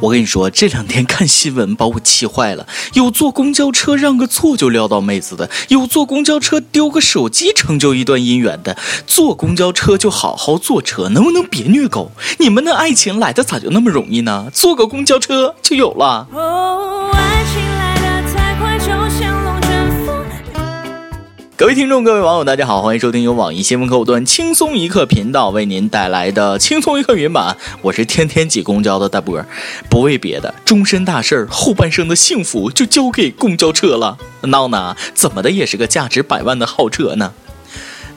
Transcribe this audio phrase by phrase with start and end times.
[0.00, 2.66] 我跟你说，这两天看新闻把我气坏了。
[2.94, 8.76] 有坐公交车让个座就撩到妹子的，有坐公交车丢个手机成就一段姻缘的。
[9.06, 12.12] 坐公交车就好好坐车，能不能别虐狗？
[12.38, 14.48] 你们的爱情来的咋就那么容易呢？
[14.54, 16.26] 坐个公交车就有了。
[21.60, 27.54] 各位听众，各位网友，大家好，欢迎收听由网易新闻客户端轻松一刻频道为您带来的轻松一刻云版。
[27.82, 29.44] 我是天天挤公交的大波，
[29.90, 34.16] 不为别的，终身大事儿，后半生的幸福就交给公交车了。
[34.44, 34.96] 闹呢？
[35.12, 37.34] 怎么的也是个价值百万的好车呢？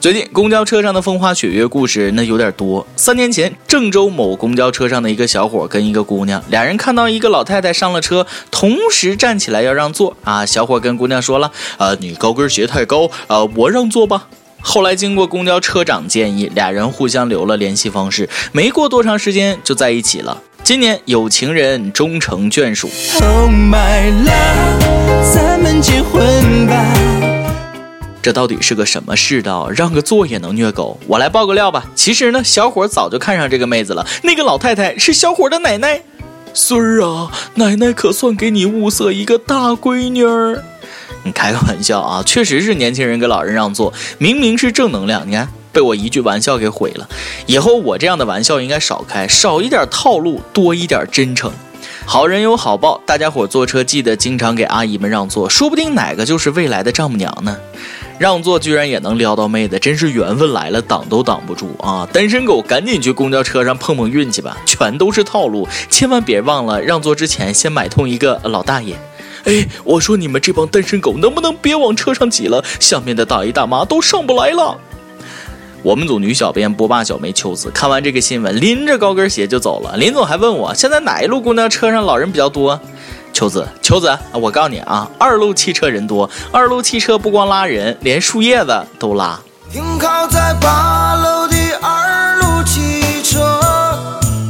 [0.00, 2.86] 最近公交车上的风花雪月故事那有点多。
[2.94, 10.44] 三年前，郑州某公交车上的一个小伙跟一个姑娘，俩人看到一个老太太上了车，同时站起来要让座啊。
[10.44, 14.28] 小伙跟姑娘说了：“呃，你高跟鞋太高，呃，我让座吧。”
[14.60, 20.42] 后来经过公交车长建议，俩人互相留了联系方式，没过多长时间就在一起了。
[20.62, 22.90] 今年有情人终成眷属。
[23.20, 27.23] Oh my love，咱们结婚吧。
[28.24, 29.68] 这到底是个什么世道？
[29.68, 30.98] 让个座也能虐狗？
[31.06, 31.84] 我来爆个料吧。
[31.94, 34.06] 其实呢，小伙早就看上这个妹子了。
[34.22, 36.00] 那个老太太是小伙的奶奶。
[36.54, 40.64] 孙儿啊，奶奶可算给你物色一个大闺女儿。
[41.22, 42.22] 你开个玩笑啊！
[42.24, 47.06] 确实是年轻人给老人让座，明明是正能量，你看被我一句玩笑给毁了。
[47.44, 51.52] 以后我这样的玩笑应该少开，少一点套路，多一点真诚。
[52.06, 57.54] 好人有好报，大家伙坐车记得经常给阿姨们让座，说不定哪个就是未来的丈母娘呢。
[58.16, 62.08] 让座居然也能撩到妹子，真是缘分来了挡都挡不住啊！
[62.12, 68.94] 单身狗赶紧去公交车上碰碰运气吧，全都是套路，千万别忘了让座之前先买通一个老大爷。
[69.44, 72.64] 哎，我说你们这帮单身狗能不能别往车上挤了？
[72.78, 74.78] 下面的大爷大妈都上不来了。
[75.82, 79.96] 我们组女小编波霸小梅秋子看完这个新闻，拎着高跟鞋就走了。
[79.98, 82.80] 林总还问我，现在哪一路公交车上老人比较多？
[83.34, 89.40] 秋子，秋子，我告诉你啊，二路汽车人多，二路汽车不光拉人，连树叶子都拉。
[89.72, 93.60] 停靠在八楼的二路汽车，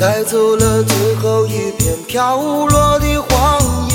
[0.00, 3.94] 带走了最后一片飘落的黄叶。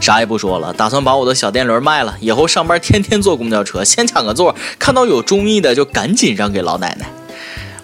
[0.00, 7.10] 啥也不说了，打算把我的小电轮卖了，以后上班天天坐公交车，先抢个座，看到有中意的就赶紧让给老奶奶。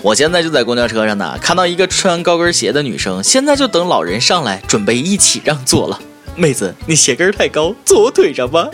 [0.03, 6.01] 我现在就在公交车上呢，看到一个穿高跟鞋的女生，现在就等老人上来，准备一起让座了。
[6.35, 8.69] 妹子，你鞋跟太高，坐我腿上吧。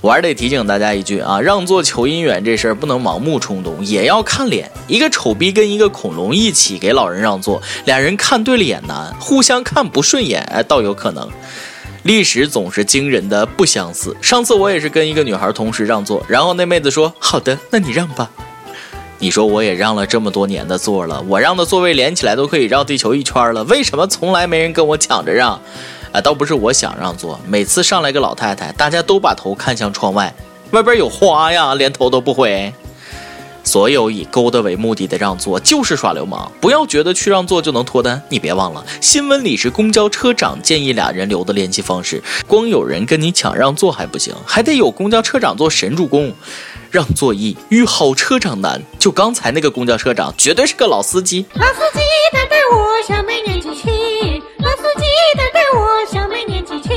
[0.00, 4.70] 我还是得提醒大家一句啊，让座求姻缘这事儿不能盲目冲动，也要看脸。
[4.88, 11.28] 一个丑逼跟一个恐龙一起给老人让座，俩人看对了眼难，互相看不顺眼，倒有可能。
[12.04, 14.16] 历史总是惊人的不相似。
[14.22, 18.30] 上次我也是跟一个女孩同时让座，然后那妹子说：“好的，那你让吧。”
[19.22, 25.52] 你说我也让了这么多年的座了，我让的座位连起来都可以绕地球一圈了，为什么从来没人跟我抢着让？
[26.10, 30.34] 啊，倒不是我想让座，每次上来个老太太，大家都把头看向窗外，
[30.72, 32.74] 外边有花呀，连头都不回。
[33.62, 38.20] 所有以勾搭为目的的让座就是耍流氓，不要觉得去让座就能脱单。
[38.28, 46.34] 你别忘了，新闻里是公交车长建议俩人留的联系方式，光有人跟你抢让座还不行，还得有公交车长做神助攻。
[46.92, 51.46] 让座易遇好车长难，就刚才那个公交车长绝对是个老司机。
[51.54, 52.00] 老司机
[52.34, 53.90] 带带我小妹年纪轻，
[54.58, 55.04] 老司机
[55.34, 56.92] 带带我小妹年纪轻。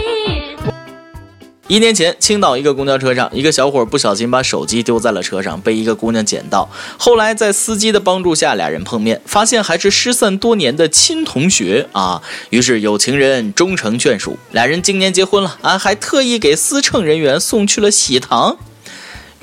[1.70, 6.70] 一年前，青岛一个公交车上，一个小伙不小心把手机丢在了车上，被一个姑娘捡到。
[6.98, 12.22] 后来在司机的帮助下，俩人碰面，发现还是失散多年的亲同学啊。
[12.50, 18.58] 于是有情人终成眷属，俩人今年结婚了啊，还特意给司乘人员送去了喜糖。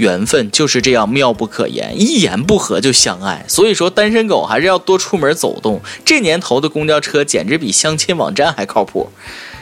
[0.02, 3.44] 缘分就是这样妙不可言，一言不合就相爱。
[3.46, 5.80] 所以说，单身狗还是要多出门走动。
[6.04, 9.10] 这年头的公交车简直比相亲网站还靠谱。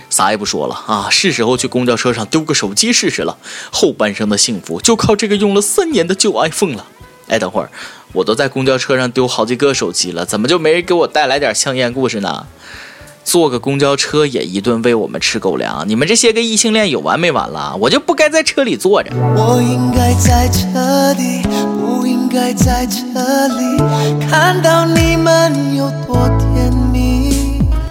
[0.09, 3.37] 啥也不说了啊，是时候去公交车上丢个手机试试了。
[3.71, 6.87] 后半生的幸福就靠这个用了三年的旧 iPhone 了。
[7.29, 7.71] 哎，等会儿，
[8.15, 12.47] 我都在公交车上丢好几个手机了，怎么就没人给我带来点香烟故事呢？
[13.31, 17.77] 坐个公交车也一顿喂我们吃狗粮，你们这些个异性恋有完没完了？
[17.79, 19.13] 我就不该在车里坐着。
[19.37, 21.41] 我应该在车里，
[21.79, 22.97] 不应该在这
[23.47, 23.79] 里，
[24.29, 26.50] 看到你们有多甜。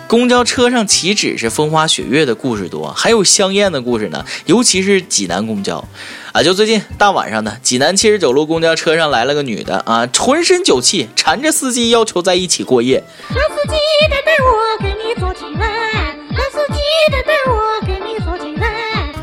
[0.10, 4.26] 公交车上岂止是风花雪月的故事多，还有香艳的故事呢。
[4.48, 5.88] 尤其是济南公交，
[6.32, 13.04] 啊，就最近大晚上的，济南七十九路公交车上来了个女的啊，浑身酒气，缠着司机要求在一起过夜。
[13.30, 13.76] 老司机
[14.10, 16.80] 带带我跟你坐进来，老司机
[17.12, 19.14] 带带我跟你坐进来。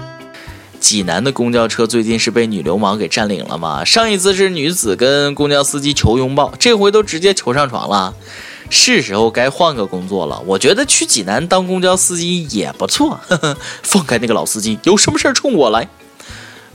[0.79, 3.85] 济南的公交车最近是被女流氓给占领了吗？
[3.85, 8.15] 上一次是女子跟公交司机求拥抱，这回都直接求上床了。
[8.71, 10.43] 是时候该换个工作了。
[10.47, 13.19] 我觉得去济南当公交司机也不错。
[13.29, 15.89] 呵呵，放开那个老司机，有什么事儿冲我来。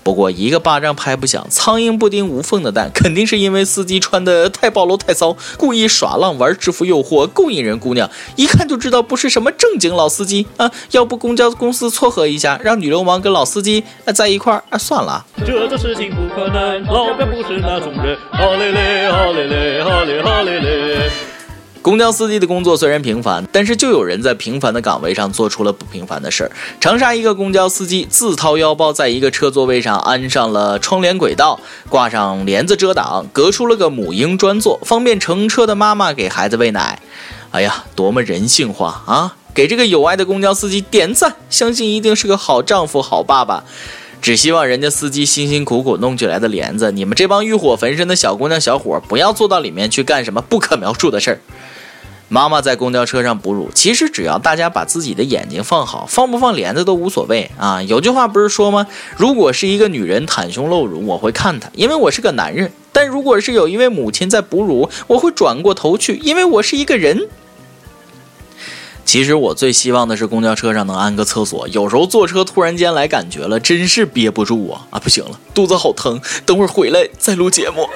[0.03, 10.71] 不过一个巴掌拍不响，苍蝇不叮无缝的蛋，肯定是因为司机穿的太暴露太骚，故意耍浪玩制服诱惑，勾引人姑娘，一看就知道不是什么正经老司机啊！
[10.89, 13.83] 要不公交公司撮合一下，让女流氓跟老司机
[14.15, 14.77] 在一块儿啊？
[14.79, 18.17] 算了，这个事情不可能，老表不是那种人。
[18.31, 21.11] 好嘞嘞，好嘞嘞，好嘞好嘞嘞。
[21.81, 26.51] 公交司机的工作虽然平凡，但是就有人在平凡的岗位上做出了不平凡的事儿。
[26.79, 36.99] 长沙一个公交司机自掏腰包，在一个车座位上安上了窗帘轨道，挂上帘子遮挡，隔出了个母婴专座，方便乘车的妈妈给孩子喂奶。
[37.49, 39.35] 哎呀，多么人性化啊！
[39.53, 43.65] 给这个有爱的公交司机点赞，相信一定是个好丈夫、好爸爸。
[44.21, 51.39] 只希望人家司机辛辛苦苦弄起来的帘子，你们这帮欲火焚身的小姑娘、小伙不要坐到里面去干什么不可描述的事儿。
[52.29, 57.81] 妈妈在公交车上哺乳，其实只要大家把自己的眼睛放好，放不放帘子都无所谓啊。
[57.81, 58.87] 有句话不是说吗？
[59.17, 67.27] 如果是一个女人袒胸露乳，我会看她，因为我是个男人；但如果是有一位母亲在哺乳，我会转过头去，因为我是一个人。
[69.03, 74.99] 其实我最希望的是公交车上能安个厕所，有时候坐车突然间来感觉了，真是憋不住啊啊！
[74.99, 77.89] 不行了，肚子好疼，等会儿回来再录节目。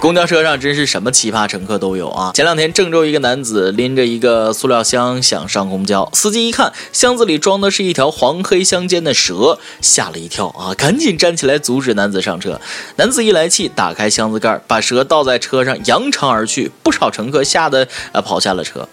[0.00, 2.30] 公交车上真是什么奇葩乘客都有啊！
[2.32, 12.60] 前两天郑州一个男子拎着一个塑料箱想上公交，司机一看箱子里装的是一条黄黑相间的蛇，吓了一跳啊，赶紧站起来阻止男子上车。
[12.94, 16.70] 男子一来气，打开箱子盖，把蛇倒在车上，扬长而去。
[16.84, 18.88] 不少乘客吓得呃跑下了车。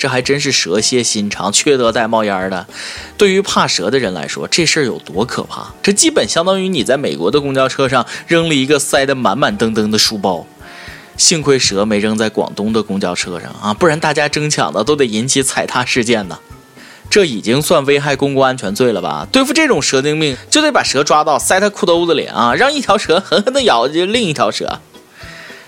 [0.00, 2.66] 这还真是蛇蝎心肠，缺德带冒烟的。
[3.18, 5.74] 对于怕蛇的人来说，这事儿有多可怕？
[5.82, 10.46] 这基本相当于你在美国的公交车上扔了一个塞得满满登登的书包。
[11.18, 16.38] 幸亏蛇没扔在广东的公交车上啊，不然大家争抢的都得引起踩踏事件呢。
[17.10, 19.28] 这已经算危害公共安全罪了吧？
[19.30, 24.80] 对付这种蛇精病，就得把蛇抓到塞他裤兜子里啊，让一条蛇狠狠地咬另一条蛇。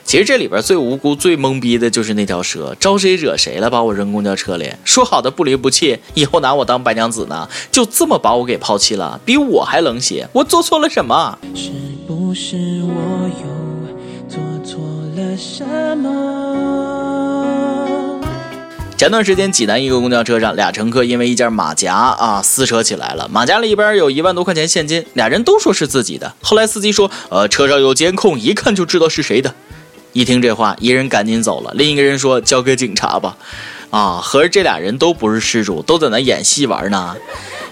[0.04, 3.70] 其实这里边最无辜、最懵逼的就是那条蛇，招谁惹谁了？
[3.70, 7.48] 把我扔公交车里，说好的不离不弃，以后拿我当白娘子呢？
[7.70, 11.38] 就这么把我给抛弃了，比我还冷血，我做错了什么？
[11.54, 11.70] 是
[12.06, 13.46] 不是我又
[14.28, 14.80] 做错
[15.16, 15.64] 了什
[15.96, 16.10] 么？
[18.98, 26.34] 前段时间济南一个公交车上，俩乘客因为一件马甲啊撕扯起来了，马甲里边有一万多块钱现金，俩人都说是自己的。
[26.42, 29.54] 后来司机说，呃，车上有监控，一看就知道是谁的。
[30.12, 33.36] 一听这话，一人赶紧走了，另一个人说：“交给警察吧。”
[33.90, 37.14] 啊，合着这俩人都不是失主，都在那演戏玩呢。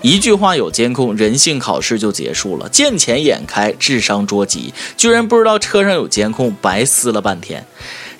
[0.02, 7.66] 一句话有监控，人性考试就结束了，见钱眼开，智商捉急，居然不知道车上有监控，白撕了半天。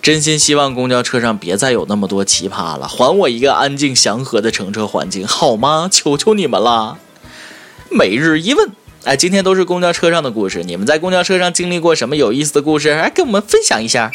[0.01, 5.89] 真心希望公交车上别再有那么多奇葩了，还我一个安静祥和的乘车环境好吗？
[5.93, 6.97] 求求你们了。
[7.91, 8.71] 每日一问。
[9.05, 10.63] 哎，今天都是公交车上的故事。
[10.63, 12.91] 你们在公交车上经历过什么有意思的故事？
[12.91, 14.11] 来跟我们分享一下。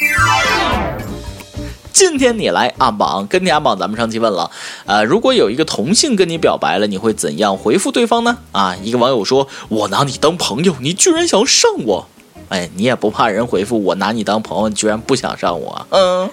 [1.92, 4.52] 今天你来阿榜，跟你阿榜，咱们上期问了，
[4.86, 8.38] 呃，如果有一个同性跟你表白了，你会怎样回复对方呢？
[8.52, 12.08] 啊，一个网友说：“我拿你当朋友，你居然想上我。”
[12.50, 15.88] 哎，你也不怕人回复我拿你当朋友，你居然不想上我？
[15.90, 16.30] 嗯。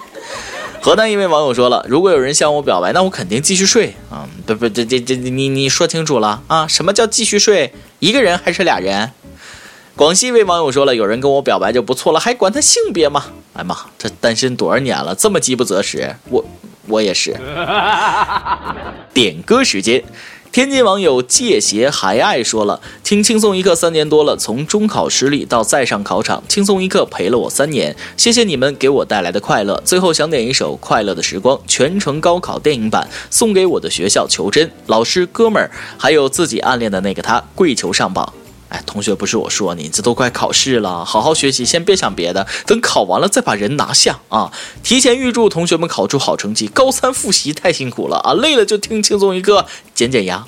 [0.83, 4.27] 河南一位网友说了：“如果有人向我表白，那我肯定继续睡啊！
[4.45, 6.67] 不不，这这这，你你说清楚了啊？
[6.67, 7.73] 什么叫继续睡？
[7.99, 9.11] 一个人还是俩人？”
[9.95, 13.27] 广西一位网友说了：“有人跟我表白就不错了，还管他性别吗？
[13.53, 16.43] 哎妈，这单身多少年了，这么饥不择食，我
[16.87, 17.33] 我也是。
[19.13, 20.03] 点歌时间。”
[20.53, 27.95] 天津网友借鞋还爱说了：“听轻松一刻三年多了，从中考失利到再上考场，轻松一刻陪了我三年。
[28.15, 29.81] 谢谢你们给我带来的快乐。
[29.83, 38.31] 最后想点一首《快乐的时光》，全程高考电影版，送给我的学校求真老师、哥们儿，还有自己暗恋的那个他，跪求上榜。”
[38.73, 44.51] 哎，同学，不是我说你，这都快考试了，好好学习，先别想别的，等考完了再把人拿下啊！
[44.81, 50.47] 提前预祝同学们考出好成绩，高三复习太辛苦了啊，累了就听轻松一刻，减减压。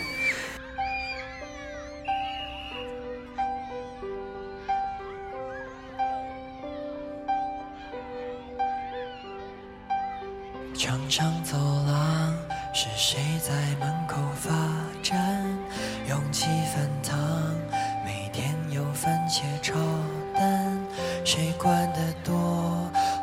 [21.23, 22.33] 谁管得多，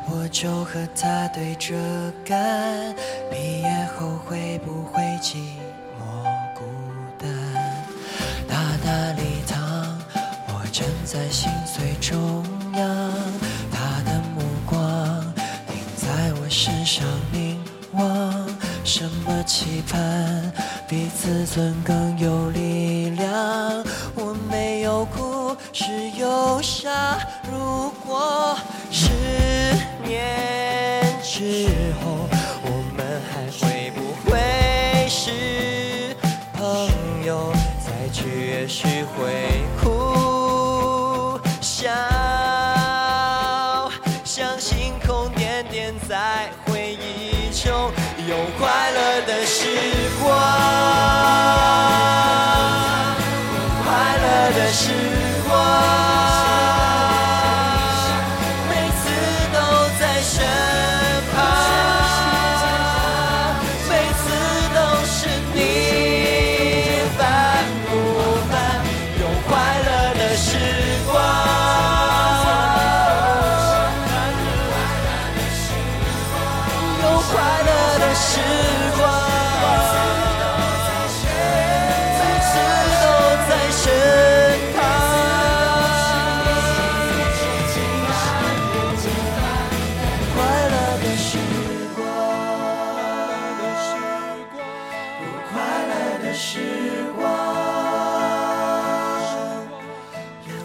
[0.09, 1.75] 我就和他对着
[2.25, 2.95] 干。
[3.29, 5.35] 毕业后会不会寂
[5.99, 6.23] 寞
[6.55, 6.63] 孤
[7.19, 7.29] 单？
[8.47, 9.99] 大大礼堂，
[10.47, 13.11] 我站在心碎中央。
[13.71, 14.79] 他的目光
[15.67, 17.61] 停在我身上凝
[17.93, 18.47] 望。
[18.83, 20.51] 什么期盼
[20.87, 23.83] 比自尊更有力量？
[24.15, 25.85] 我没有哭，是
[26.17, 26.91] 忧伤。
[27.51, 27.88] 如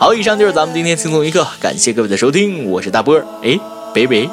[0.05, 3.59] 好，以上就是咱们今天轻松一刻，感谢各位的收听，我是大波儿，哎，
[3.95, 4.29] 北北。